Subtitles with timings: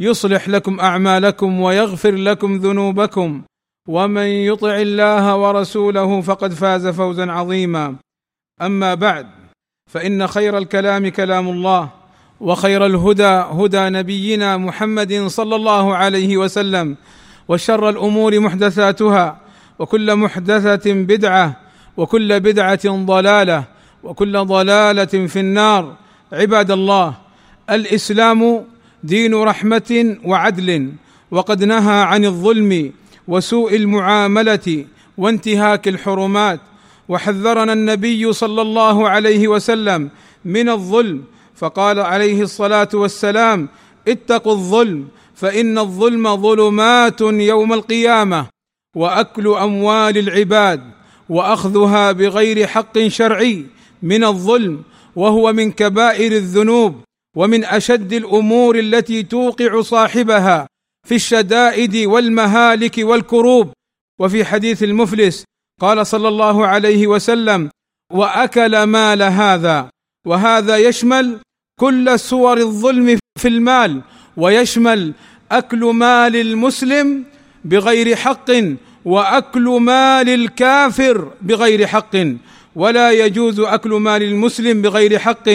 [0.00, 3.42] يصلح لكم أعمالكم ويغفر لكم ذنوبكم.
[3.88, 7.96] ومن يطع الله ورسوله فقد فاز فوزا عظيما.
[8.62, 9.26] أما بعد
[9.90, 11.88] فإن خير الكلام كلام الله
[12.40, 16.96] وخير الهدى هدى نبينا محمد صلى الله عليه وسلم
[17.48, 19.40] وشر الأمور محدثاتها
[19.78, 21.56] وكل محدثة بدعة
[21.96, 23.64] وكل بدعة ضلالة
[24.02, 25.96] وكل ضلالة في النار.
[26.32, 27.14] عباد الله
[27.70, 28.64] الإسلام
[29.02, 30.92] دين رحمة وعدل
[31.30, 32.92] وقد نهى عن الظلم
[33.28, 34.84] وسوء المعاملة
[35.18, 36.60] وانتهاك الحرمات
[37.08, 40.10] وحذرنا النبي صلى الله عليه وسلم
[40.44, 43.68] من الظلم فقال عليه الصلاة والسلام
[44.08, 48.46] اتقوا الظلم فإن الظلم ظلمات يوم القيامة
[48.96, 50.80] وأكل أموال العباد
[51.28, 53.66] وأخذها بغير حق شرعي
[54.02, 54.82] من الظلم
[55.16, 56.94] وهو من كبائر الذنوب.
[57.38, 60.66] ومن أشد الأمور التي توقع صاحبها
[61.08, 63.72] في الشدائد والمهالك والكروب.
[64.20, 65.44] وفي حديث المفلس
[65.80, 67.70] قال صلى الله عليه وسلم
[68.12, 69.90] وأكل مال هذا
[70.26, 71.38] وهذا يشمل
[71.80, 74.02] كل صور الظلم في المال
[74.36, 75.12] ويشمل
[75.52, 77.24] أكل مال المسلم
[77.64, 78.50] بغير حق
[79.04, 82.16] وأكل مال الكافر بغير حق.
[82.78, 85.48] ولا يجوز أكل مال المسلم بغير حق.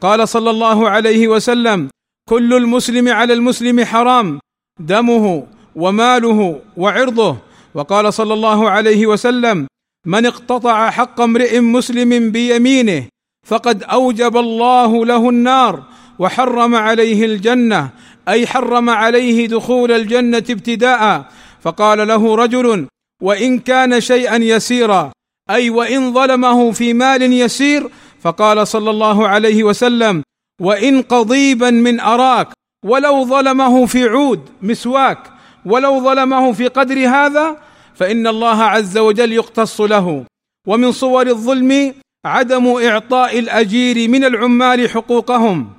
[0.00, 1.88] قال صلى الله عليه وسلم
[2.28, 4.38] كل المسلم على المسلم حرام
[4.80, 5.46] دمه
[5.76, 7.36] وماله وعرضه.
[7.74, 9.66] وقال صلى الله عليه وسلم
[10.06, 13.04] من اقتطع حق امرئ مسلم بيمينه
[13.46, 15.82] فقد أوجب الله له النار
[16.18, 17.90] وحرم عليه الجنة
[18.28, 21.28] أي حرم عليه دخول الجنة ابتداء.
[21.60, 22.86] فقال له رجل
[23.22, 25.12] وإن كان شيئا يسيرا
[25.50, 27.88] أي وإن ظلمه في مال يسير
[28.20, 30.22] فقال صلى الله عليه وسلم
[30.60, 32.48] وإن قضيبا من أراك
[32.84, 35.18] ولو ظلمه في عود مسواك
[35.66, 37.56] ولو ظلمه في قدر هذا
[37.94, 40.24] فإن الله عز وجل يقتص له.
[40.68, 41.94] ومن صور الظلم
[42.24, 45.72] عدم إعطاء الأجير من العمال حقوقهم.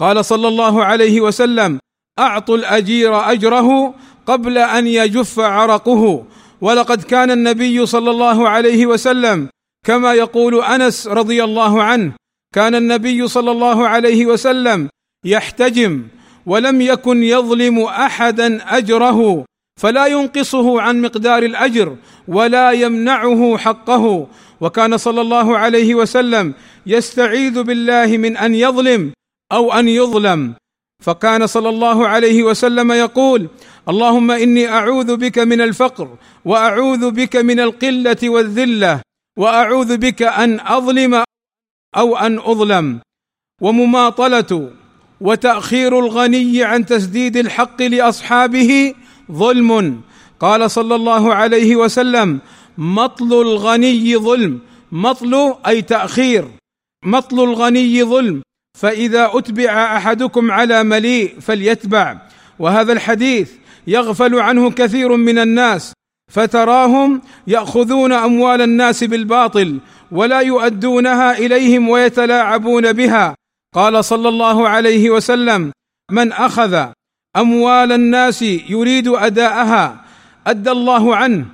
[0.00, 1.78] قال صلى الله عليه وسلم
[2.18, 3.94] أعطوا الأجير أجره
[4.26, 6.24] قبل أن يجف عرقه
[6.62, 9.48] ولقد كان النبي صلى الله عليه وسلم
[9.86, 12.12] كما يقول أنس رضي الله عنه
[12.54, 14.88] كان النبي صلى الله عليه وسلم
[15.24, 16.02] يحتجم
[16.46, 19.44] ولم يكن يظلم أحدا أجره
[19.80, 21.96] فلا ينقصه عن مقدار الأجر
[22.28, 24.26] ولا يمنعه حقه
[24.60, 26.54] وكان صلى الله عليه وسلم
[26.86, 29.12] يستعيذ بالله من أن يظلم
[29.52, 30.54] أو أن يظلم.
[31.02, 33.48] فكان صلى الله عليه وسلم يقول
[33.88, 36.08] اللهم إني أعوذ بك من الفقر
[36.44, 39.00] وأعوذ بك من القلة والذلة
[39.38, 41.24] وأعوذ بك أن أظلم
[41.96, 43.00] أو أن أظلم.
[43.60, 44.70] ومماطلة
[45.20, 48.94] وتأخير الغني عن تسديد الحق لأصحابه
[49.32, 50.00] ظلم.
[50.40, 52.40] قال صلى الله عليه وسلم
[52.78, 54.60] مطل الغني ظلم.
[54.92, 56.44] مطل أي تأخير.
[57.04, 58.42] مطل الغني ظلم.
[58.78, 62.16] فإذا أتبع أحدكم على مليء فليتبع.
[62.58, 63.50] وهذا الحديث
[63.86, 65.92] يغفل عنه كثير من الناس
[66.30, 69.78] فتراهم يأخذون أموال الناس بالباطل
[70.12, 73.34] ولا يؤدونها إليهم ويتلاعبون بها.
[73.74, 75.72] قال صلى الله عليه وسلم
[76.10, 76.86] من أخذ
[77.36, 80.04] أموال الناس يريد أداءها
[80.46, 81.46] أدى الله عنه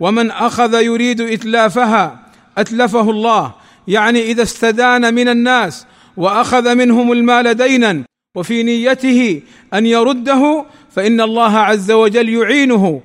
[0.00, 2.18] ومن أخذ يريد إتلافها
[2.58, 3.54] أتلفه الله.
[3.88, 5.86] يعني إذا استدان من الناس
[6.20, 8.04] وأخذ منهم المال دينا
[8.36, 9.42] وفي نيته
[9.74, 13.00] أن يرده فإن الله عز وجل يعينه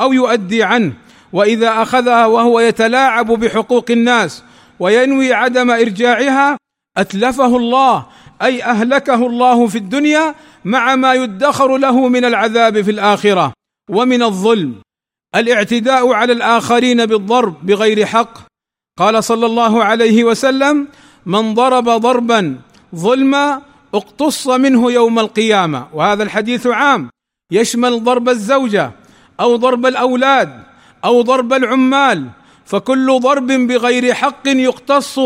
[0.00, 0.92] أو يؤدي عنه.
[1.32, 4.42] وإذا أخذها وهو يتلاعب بحقوق الناس
[4.80, 6.56] وينوي عدم إرجاعها
[6.96, 8.06] أتلفه الله
[8.42, 10.34] أي أهلكه الله في الدنيا
[10.64, 13.52] مع ما يدخر له من العذاب في الآخرة
[13.90, 14.74] ومن الظلم.
[15.34, 18.38] الاعتداء على الآخرين بالضرب بغير حق.
[18.98, 20.88] قال صلى الله عليه وسلم
[21.28, 22.56] من ضرب ضربا
[22.94, 23.62] ظلما
[23.94, 25.86] اقتص منه يوم القيامة.
[25.92, 27.10] وهذا الحديث عام.
[27.52, 28.92] يشمل ضرب الزوجة
[29.40, 30.62] أو ضرب الأولاد
[31.04, 32.28] أو ضرب العمال.
[32.64, 35.18] فكل ضرب بغير حق يقتص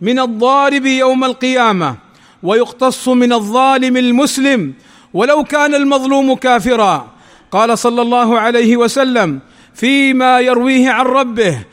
[0.00, 1.96] من الضارب يوم القيامة
[2.42, 4.74] ويقتص من الظالم المسلم.
[5.14, 7.10] ولو كان المظلوم كافرا.
[7.50, 9.40] قال صلى الله عليه وسلم
[9.74, 11.64] فيما يرويه عن ربه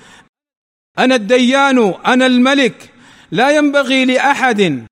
[0.99, 2.96] أنا الديان أنا الملك.
[3.31, 4.85] لا ينبغي لأحد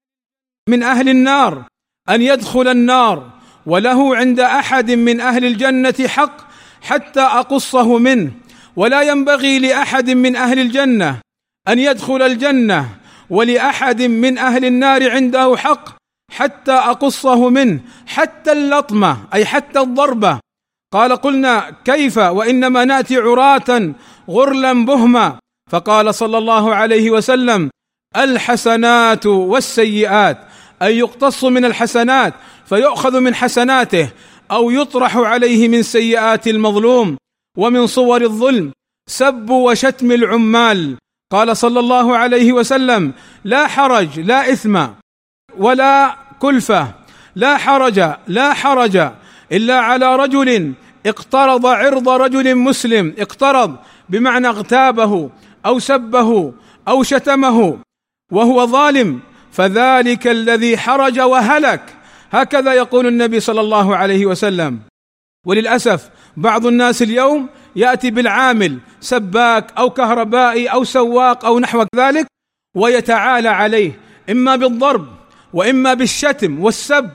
[0.70, 1.64] من أهل النار
[2.10, 3.32] أن يدخل النار
[3.66, 6.38] وله عند أحد من أهل الجنة حق
[6.82, 8.32] حتى أقصه منه
[8.76, 11.20] ولا ينبغي لأحد من أهل الجنة
[11.68, 12.90] أن يدخل الجنة
[13.30, 15.90] ولأحد من أهل النار عنده حق
[16.32, 20.40] حتى أقصه منه حتى اللطمه أي حتى الضربه
[20.94, 23.94] قال قلنا كيف وإنما نأتي عراة
[24.30, 25.40] غرلا بهما؟
[25.72, 27.70] فقال صلى الله عليه وسلم
[28.17, 30.38] الحسنات والسيئات
[30.81, 32.33] أي يقتص من الحسنات
[32.65, 34.09] فيؤخذ من حسناته
[34.51, 37.17] أو يطرح عليه من سيئات المظلوم
[37.57, 38.71] ومن صور الظلم.
[39.09, 40.97] سب وشتم العمال.
[41.31, 43.13] قال صلى الله عليه وسلم
[43.44, 44.88] لا حرج لا إثم
[45.57, 46.88] ولا كلفة
[47.35, 49.09] لا حرج لا حرج
[49.51, 50.73] إلا على رجل
[51.06, 53.75] اقترض عرض رجل مسلم اقترض
[54.09, 55.29] بمعنى اغتابه
[55.65, 56.53] أو سبه
[56.88, 57.85] أو شتمه.
[58.31, 59.19] وهو ظالم
[59.51, 61.81] فذلك الذي حرج وهلك.
[62.31, 64.80] هكذا يقول النبي صلى الله عليه وسلم.
[65.45, 72.27] وللأسف بعض الناس اليوم يأتي بالعامل سباك أو كهربائي أو سواق أو نحو ذلك
[72.75, 74.00] ويتعالى عليه
[74.30, 75.07] إما بالضرب
[75.54, 77.10] وإما بالشتم والسب.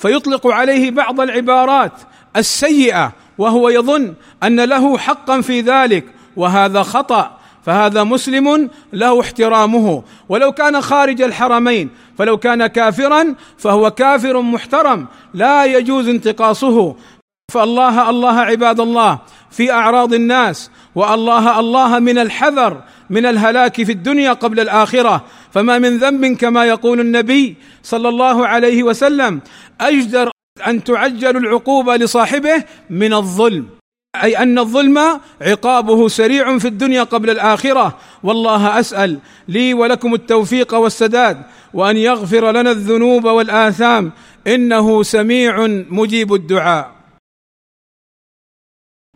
[0.00, 1.92] فيطلق عليه بعض العبارات
[2.36, 6.04] السيئة وهو يظن أن له حقا في ذلك
[6.36, 7.39] وهذا خطأ.
[7.66, 10.02] فهذا مسلم له احترامه.
[10.28, 16.96] ولو كان خارج الحرمين فلو كان كافرا فهو كافر محترم لا يجوز انتقاصه.
[17.52, 19.18] فالله الله عباد الله
[19.50, 25.24] في أعراض الناس والله الله من الحذر من الهلاك في الدنيا قبل الآخرة.
[25.52, 29.40] فما من ذنب كما يقول النبي صلى الله عليه وسلم
[29.80, 30.30] أجدر
[30.66, 33.79] أن تعجل العقوبة لصاحبه من الظلم.
[34.16, 34.98] أي أن الظلم
[35.40, 37.98] عقابه سريع في الدنيا قبل الآخرة.
[38.22, 39.18] والله أسأل
[39.48, 41.42] لي ولكم التوفيق والسداد
[41.74, 44.12] وأن يغفر لنا الذنوب والآثام.
[44.46, 46.92] إنه سميع مجيب الدعاء.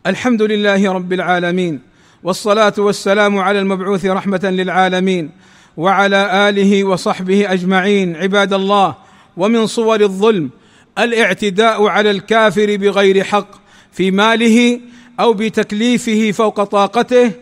[0.06, 1.80] الحمد لله رب العالمين
[2.22, 5.30] والصلاة والسلام على المبعوث رحمة للعالمين
[5.76, 8.16] وعلى آله وصحبه أجمعين.
[8.16, 8.94] عباد الله
[9.36, 10.50] ومن صور الظلم
[10.98, 13.63] الإعتداء على الكافر بغير حق.
[13.94, 14.80] في ماله
[15.20, 17.32] أو بتكليفه فوق طاقته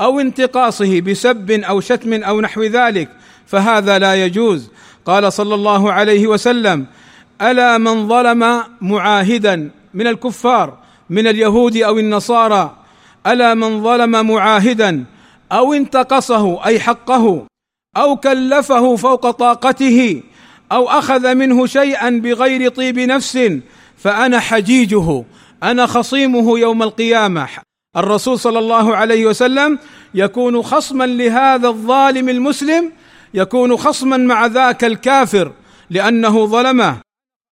[0.00, 3.08] أو انتقاصه بسب أو شتم أو نحو ذلك
[3.46, 4.70] فهذا لا يجوز.
[5.06, 6.86] قال صلى الله عليه وسلم
[7.42, 10.78] ألا من ظلم معاهدا من الكفار
[11.10, 12.76] من اليهود أو النصارى
[13.26, 15.04] ألا من ظلم معاهدا
[15.52, 17.46] أو انتقصه أي حقه
[17.96, 20.22] أو كلفه فوق طاقته
[20.72, 23.38] أو أخذ منه شيئا بغير طيب نفس
[23.96, 25.24] فأنا حجيجه.
[25.62, 27.48] أنا خصيمه يوم القيامة.
[27.96, 29.78] الرسول صلى الله عليه وسلم
[30.14, 32.92] يكون خصما لهذا الظالم المسلم
[33.34, 35.52] يكون خصما مع ذاك الكافر
[35.90, 36.96] لأنه ظلمه.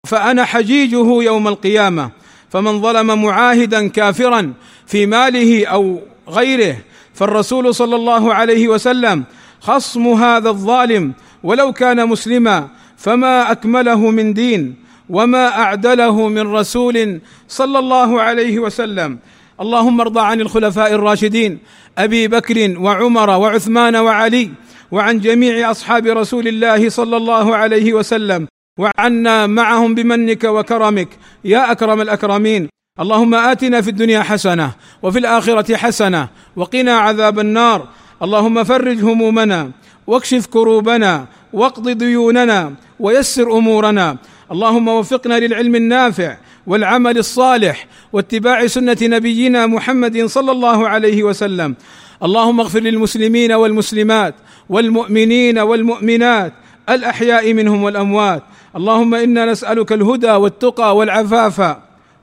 [0.08, 2.12] فأنا حجيجه يوم القيامة.
[2.50, 4.54] فمن ظلم معاهدا كافرا
[4.86, 6.78] في ماله أو غيره
[7.14, 9.24] فالرسول صلى الله عليه وسلم
[9.62, 12.68] خصم هذا الظالم ولو كان مسلما
[12.98, 14.87] فما أكمله من دين.
[15.10, 19.20] وما اعدله من رسول صلى الله عليه وسلم.
[19.62, 21.60] اللهم ارضى عن الخلفاء الراشدين
[21.98, 24.52] ابي بكر وعمر وعثمان وعلي
[24.92, 28.48] وعن جميع اصحاب رسول الله صلى الله عليه وسلم.
[28.80, 31.10] وعنا معهم بمنك وكرمك.
[31.44, 32.70] يا اكرم الاكرمين.
[33.00, 34.72] اللهم اتنا في الدنيا حسنه
[35.04, 37.88] وفي الاخره حسنه وقنا عذاب النار.
[38.22, 39.72] اللهم فرج همومنا
[40.08, 44.18] واكشف كروبنا واقض ديوننا ويسر أمورنا.
[44.52, 46.38] اللهم وفقنا للعلم النافع
[46.68, 51.76] والعمل الصالح واتباع سنة نبينا محمد صلى الله عليه وسلم.
[52.24, 54.36] اللهم اغفر للمسلمين والمسلمات
[54.70, 56.54] والمؤمنين والمؤمنات
[56.90, 58.44] الأحياء منهم والأموات.
[58.76, 61.78] اللهم إنا نسألك الهدى والتقى والعفاف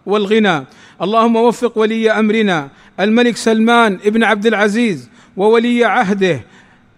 [0.07, 0.65] والغنى.
[1.03, 2.69] اللهم وفق ولي أمرنا
[3.01, 6.41] الملك سلمان ابن عبد العزيز وولي عهده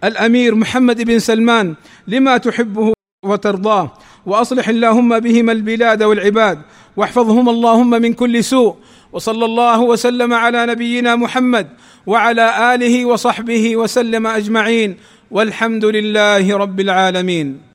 [0.04, 1.74] الأمير محمد بن سلمان
[2.08, 2.92] لما تحبه
[3.24, 3.92] وترضاه.
[4.26, 6.58] وأصلح اللهم بهما البلاد والعباد
[6.96, 8.76] واحفظهما اللهم من كل سوء
[9.12, 11.66] وصلى الله وسلم على نبينا محمد
[12.06, 14.96] وعلى آله وصحبه وسلم أجمعين
[15.30, 17.65] والحمد لله رب العالمين